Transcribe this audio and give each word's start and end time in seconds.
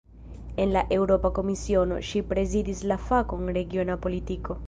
En 0.63 0.71
la 0.75 0.81
Eŭropa 0.95 1.31
Komisiono, 1.39 1.99
ŝi 2.09 2.23
prezidis 2.33 2.81
la 2.93 2.99
fakon 3.09 3.55
"regiona 3.61 4.01
politiko". 4.07 4.57